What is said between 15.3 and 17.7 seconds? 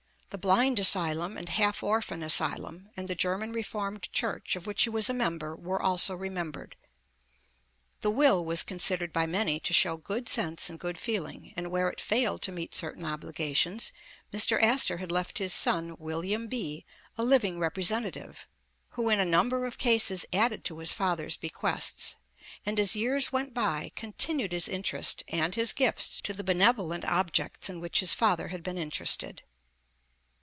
his son William B., a living